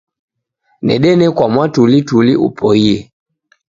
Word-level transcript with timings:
Nedenekwa 0.85 1.45
mwatulituli 1.53 2.33
upoie. 2.47 2.97